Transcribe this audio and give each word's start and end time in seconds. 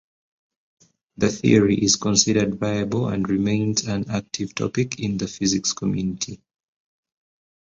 The 1.17 1.29
theory 1.29 1.75
is 1.75 1.95
considered 1.97 2.55
viable 2.57 3.09
and 3.09 3.29
remains 3.29 3.83
an 3.85 4.09
active 4.09 4.55
topic 4.55 4.99
in 4.99 5.19
the 5.19 5.27
physics 5.27 5.73
community. 5.73 6.41